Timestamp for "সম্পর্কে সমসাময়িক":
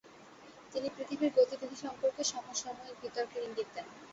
1.83-2.95